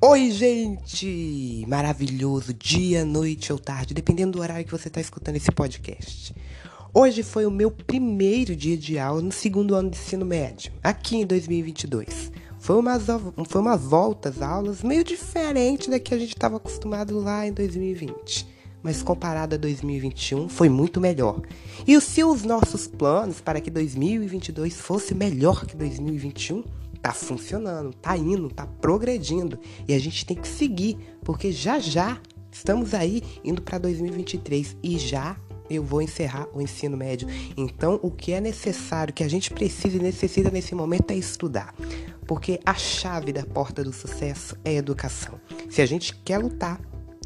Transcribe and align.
Oi, 0.00 0.32
gente! 0.32 1.64
Maravilhoso 1.68 2.52
dia, 2.52 3.04
noite 3.04 3.52
ou 3.52 3.58
tarde, 3.58 3.94
dependendo 3.94 4.32
do 4.32 4.40
horário 4.40 4.64
que 4.64 4.72
você 4.72 4.88
está 4.88 5.00
escutando 5.00 5.36
esse 5.36 5.52
podcast. 5.52 6.34
Hoje 6.92 7.22
foi 7.22 7.46
o 7.46 7.52
meu 7.52 7.70
primeiro 7.70 8.56
dia 8.56 8.76
de 8.76 8.98
aula 8.98 9.22
no 9.22 9.30
segundo 9.30 9.76
ano 9.76 9.90
de 9.90 9.96
ensino 9.96 10.26
médio, 10.26 10.72
aqui 10.82 11.18
em 11.18 11.26
2022. 11.26 12.32
Foi 12.58 12.76
umas, 12.76 13.04
foi 13.46 13.60
umas 13.60 13.82
voltas 13.82 14.42
aulas 14.42 14.82
meio 14.82 15.04
diferente 15.04 15.88
da 15.88 16.00
que 16.00 16.14
a 16.14 16.18
gente 16.18 16.34
estava 16.34 16.56
acostumado 16.56 17.20
lá 17.20 17.46
em 17.46 17.52
2020. 17.52 18.48
Mas 18.82 19.02
comparado 19.02 19.54
a 19.54 19.58
2021, 19.58 20.48
foi 20.48 20.68
muito 20.68 21.00
melhor. 21.00 21.42
E 21.86 22.00
se 22.00 22.24
os 22.24 22.42
nossos 22.42 22.88
planos 22.88 23.40
para 23.40 23.60
que 23.60 23.70
2022 23.70 24.80
fosse 24.80 25.14
melhor 25.14 25.64
que 25.64 25.76
2021, 25.76 26.64
tá 27.02 27.12
funcionando, 27.12 27.92
tá 27.94 28.16
indo, 28.16 28.48
tá 28.48 28.66
progredindo 28.66 29.58
e 29.88 29.94
a 29.94 29.98
gente 29.98 30.24
tem 30.24 30.36
que 30.36 30.48
seguir, 30.48 30.96
porque 31.22 31.50
já 31.52 31.78
já 31.78 32.20
estamos 32.50 32.94
aí 32.94 33.22
indo 33.44 33.62
para 33.62 33.78
2023 33.78 34.76
e 34.82 34.98
já 34.98 35.36
eu 35.70 35.84
vou 35.84 36.02
encerrar 36.02 36.48
o 36.52 36.60
ensino 36.60 36.96
médio. 36.96 37.28
Então, 37.56 38.00
o 38.02 38.10
que 38.10 38.32
é 38.32 38.40
necessário, 38.40 39.14
que 39.14 39.22
a 39.22 39.28
gente 39.28 39.52
precisa 39.52 39.96
e 39.96 40.00
necessita 40.00 40.50
nesse 40.50 40.74
momento 40.74 41.12
é 41.12 41.14
estudar. 41.14 41.72
Porque 42.26 42.58
a 42.66 42.74
chave 42.74 43.32
da 43.32 43.44
porta 43.46 43.84
do 43.84 43.92
sucesso 43.92 44.56
é 44.64 44.70
a 44.70 44.74
educação. 44.74 45.40
Se 45.68 45.80
a 45.80 45.86
gente 45.86 46.16
quer 46.24 46.38
lutar 46.38 46.80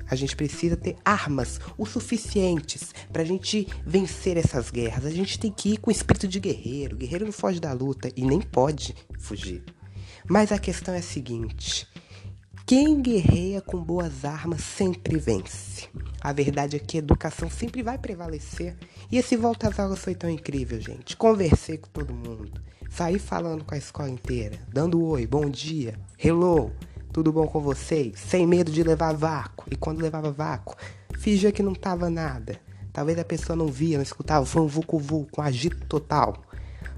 a 0.09 0.15
gente 0.15 0.37
precisa 0.37 0.77
ter 0.77 0.97
armas 1.05 1.61
o 1.79 1.87
suficientes 1.87 2.93
para 3.13 3.23
a 3.23 3.25
gente 3.25 3.67
vencer 3.87 4.37
essas 4.37 4.71
guerras. 4.71 5.07
A 5.07 5.11
gente 5.11 5.39
tem 5.39 5.51
que 5.51 5.75
ir 5.75 5.77
com 5.79 5.91
o 5.91 5.93
espírito 5.93 6.29
de 6.29 6.41
guerreiro. 6.41 6.95
O 6.95 6.99
guerreiro 6.99 7.25
não 7.25 7.33
foge 7.33 7.61
da 7.61 7.73
luta 7.73 8.11
e 8.17 8.25
nem 8.25 8.41
pode 8.41 8.95
fugir. 9.19 9.65
Mas 10.29 10.53
a 10.53 10.59
questão 10.59 10.95
é 10.95 10.99
a 10.99 11.03
seguinte: 11.03 11.87
quem 12.67 13.03
guerreia 13.03 13.61
com 13.61 13.83
boas 13.83 14.25
armas 14.25 14.63
sempre 14.63 15.19
vence. 15.19 15.89
A 16.21 16.33
verdade 16.33 16.77
é 16.77 16.79
que 16.79 16.97
a 16.97 17.01
educação 17.01 17.51
sempre 17.51 17.83
vai 17.83 17.99
prevalecer. 17.99 18.77
E 19.13 19.19
esse 19.19 19.37
volta 19.37 19.69
às 19.69 19.79
aulas 19.79 19.99
foi 19.99 20.15
tão 20.15 20.31
incrível, 20.31 20.81
gente. 20.81 21.15
Conversei 21.15 21.77
com 21.77 21.89
todo 21.91 22.15
mundo. 22.15 22.63
Saí 22.89 23.19
falando 23.19 23.65
com 23.65 23.75
a 23.75 23.79
escola 23.79 24.09
inteira, 24.09 24.59
dando 24.73 25.05
oi, 25.05 25.27
bom 25.27 25.51
dia, 25.51 25.99
hello. 26.19 26.73
Tudo 27.15 27.33
bom 27.33 27.47
com 27.47 27.61
vocês? 27.61 28.19
Sem 28.19 28.45
medo 28.45 28.73
de 28.73 28.83
levar 28.83 29.15
vácuo. 29.15 29.67
E 29.71 29.77
quando 29.77 30.03
levava 30.03 30.33
vácuo, 30.33 30.75
fingia 31.17 31.53
que 31.53 31.63
não 31.63 31.73
tava 31.73 32.11
nada. 32.11 32.59
Talvez 32.93 33.17
a 33.21 33.25
pessoa 33.25 33.55
não 33.55 33.69
via, 33.69 33.99
não 33.99 34.03
escutava, 34.03 34.45
foi 34.45 34.61
um 34.61 34.67
vucu 34.67 34.99
vucu, 34.99 35.41
um 35.41 35.45
agito 35.45 35.87
total. 35.87 36.35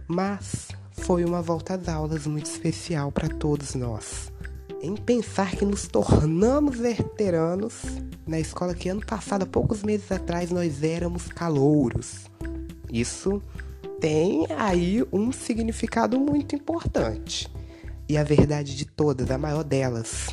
Mas 0.08 0.68
foi 0.90 1.22
uma 1.22 1.42
volta 1.42 1.74
às 1.74 1.86
aulas 1.86 2.26
muito 2.26 2.46
especial 2.46 3.12
para 3.12 3.28
todos 3.28 3.74
nós. 3.74 4.32
Em 4.80 4.96
pensar 4.96 5.50
que 5.50 5.66
nos 5.66 5.86
tornamos 5.86 6.78
veteranos 6.78 7.82
na 8.26 8.40
escola 8.40 8.74
que 8.74 8.88
ano 8.88 9.04
passado, 9.04 9.42
há 9.42 9.46
poucos 9.46 9.82
meses 9.82 10.10
atrás, 10.10 10.50
nós 10.50 10.82
éramos 10.82 11.28
calouros. 11.28 12.24
Isso 12.90 13.42
tem 14.00 14.46
aí 14.56 15.06
um 15.12 15.30
significado 15.30 16.18
muito 16.18 16.56
importante 16.56 17.54
e 18.08 18.16
a 18.16 18.24
verdade 18.24 18.76
de 18.76 18.84
todas, 18.84 19.30
a 19.30 19.38
maior 19.38 19.64
delas. 19.64 20.28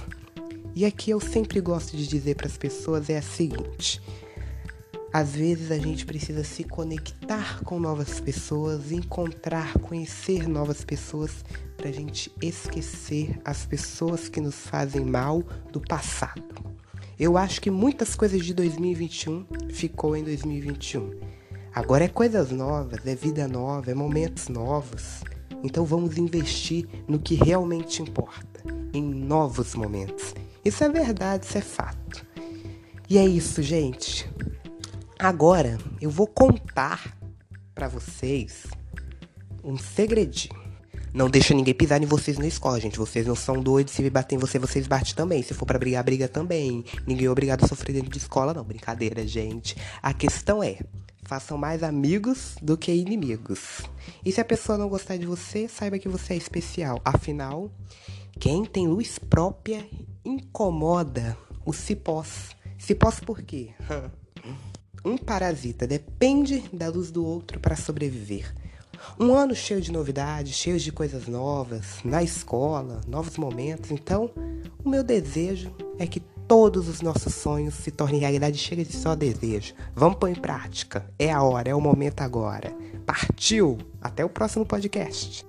E 0.75 0.85
aqui 0.85 1.11
eu 1.11 1.19
sempre 1.19 1.61
gosto 1.61 1.95
de 1.95 2.07
dizer 2.07 2.35
para 2.35 2.47
as 2.47 2.57
pessoas 2.57 3.09
é 3.09 3.17
a 3.17 3.21
seguinte: 3.21 4.02
às 5.13 5.35
vezes 5.35 5.71
a 5.71 5.77
gente 5.77 6.05
precisa 6.05 6.44
se 6.44 6.63
conectar 6.63 7.63
com 7.63 7.79
novas 7.79 8.19
pessoas, 8.19 8.91
encontrar, 8.91 9.77
conhecer 9.79 10.47
novas 10.47 10.83
pessoas 10.83 11.45
para 11.77 11.89
a 11.89 11.91
gente 11.91 12.31
esquecer 12.41 13.39
as 13.45 13.66
pessoas 13.66 14.27
que 14.27 14.41
nos 14.41 14.55
fazem 14.55 15.05
mal 15.05 15.44
do 15.71 15.79
passado. 15.79 16.73
Eu 17.19 17.38
acho 17.38 17.61
que 17.61 17.69
muitas 17.69 18.16
coisas 18.16 18.44
de 18.44 18.55
2021 18.55 19.45
ficou 19.69 20.16
em 20.16 20.23
2021. 20.23 21.11
Agora 21.75 22.05
é 22.05 22.07
coisas 22.07 22.50
novas, 22.50 23.05
é 23.05 23.13
vida 23.13 23.47
nova, 23.47 23.91
é 23.91 23.94
momentos 23.94 24.47
novos. 24.47 25.22
Então 25.63 25.85
vamos 25.85 26.18
investir 26.18 26.85
no 27.07 27.18
que 27.18 27.35
realmente 27.35 28.01
importa, 28.01 28.62
em 28.94 29.01
novos 29.01 29.74
momentos. 29.74 30.35
Isso 30.63 30.84
é 30.84 30.90
verdade, 30.90 31.46
isso 31.46 31.57
é 31.57 31.62
fato. 31.62 32.25
E 33.09 33.18
é 33.18 33.25
isso, 33.25 33.63
gente. 33.63 34.29
Agora 35.18 35.78
eu 36.02 36.09
vou 36.09 36.28
contar 36.28 37.18
para 37.73 37.88
vocês 37.88 38.66
um 39.63 39.78
segredinho. 39.78 40.62
Não 41.13 41.29
deixa 41.29 41.53
ninguém 41.53 41.75
pisar 41.75 42.02
em 42.02 42.07
vocês 42.07 42.40
na 42.40 42.47
escola, 42.47 42.79
gente. 42.79 42.97
Vocês 42.97 43.28
não 43.28 43.35
são 43.35 43.62
doidos. 43.62 43.94
Se 43.94 44.02
me 44.02 44.09
bater 44.09 44.35
em 44.35 44.40
você, 44.40 44.57
vocês 44.57 44.88
batem 44.88 45.13
também. 45.13 45.44
Se 45.44 45.53
for 45.53 45.66
para 45.66 45.78
brigar, 45.78 46.03
briga 46.03 46.28
também. 46.28 46.84
Ninguém 47.06 47.28
é 47.28 47.29
obrigado 47.29 47.63
a 47.63 47.68
sofrer 47.68 47.94
dentro 47.94 48.09
de 48.09 48.18
escola, 48.18 48.52
não. 48.52 48.63
Brincadeira, 48.63 49.25
gente. 49.28 49.78
A 50.02 50.12
questão 50.12 50.63
é: 50.63 50.79
Façam 51.25 51.57
mais 51.57 51.84
amigos 51.84 52.56
do 52.61 52.78
que 52.78 52.91
inimigos. 52.94 53.81
E 54.25 54.31
se 54.31 54.41
a 54.41 54.45
pessoa 54.45 54.78
não 54.78 54.89
gostar 54.89 55.17
de 55.17 55.25
você, 55.25 55.67
saiba 55.67 56.00
que 56.00 56.09
você 56.09 56.34
é 56.34 56.38
especial. 56.38 57.01
Afinal, 57.03 57.72
quem 58.39 58.66
tem 58.66 58.88
luz 58.88 59.17
própria 59.17 59.88
incomoda 60.25 61.38
os 61.66 61.78
cipós. 61.78 62.50
Cipós 62.78 63.19
por 63.19 63.41
quê? 63.41 63.69
Um 65.06 65.17
parasita 65.17 65.85
depende 65.85 66.63
da 66.72 66.88
luz 66.88 67.11
do 67.11 67.25
outro 67.25 67.59
para 67.59 67.75
sobreviver. 67.75 68.55
Um 69.19 69.34
ano 69.34 69.53
cheio 69.53 69.81
de 69.81 69.91
novidades, 69.91 70.55
cheio 70.55 70.79
de 70.79 70.94
coisas 70.94 71.28
novas, 71.28 71.97
na 72.05 72.23
escola, 72.23 73.01
novos 73.05 73.38
momentos. 73.38 73.91
Então, 73.91 74.31
o 74.81 74.88
meu 74.88 75.03
desejo 75.03 75.75
é 76.00 76.07
que 76.07 76.22
todos 76.47 76.87
os 76.87 77.01
nossos 77.01 77.33
sonhos 77.33 77.73
se 77.75 77.91
tornem 77.91 78.19
realidade. 78.19 78.57
Chega 78.57 78.83
de 78.83 78.93
só 78.93 79.15
desejo. 79.15 79.73
Vamos 79.95 80.17
pôr 80.17 80.29
em 80.29 80.35
prática. 80.35 81.05
É 81.17 81.31
a 81.31 81.41
hora, 81.41 81.69
é 81.69 81.75
o 81.75 81.81
momento 81.81 82.21
agora. 82.21 82.73
Partiu! 83.05 83.77
Até 84.01 84.23
o 84.23 84.29
próximo 84.29 84.65
podcast. 84.65 85.45